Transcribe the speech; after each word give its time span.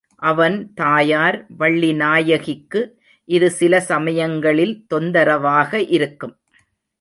அவன் 0.21 0.73
தாயார் 0.73 1.37
வள்ளிநாயகிக்கு 1.59 2.81
இது 3.29 3.49
சில 3.51 3.73
சமயங்களில் 3.81 4.85
தொந்தரவாக 4.87 5.81
இருக்கும். 5.89 6.35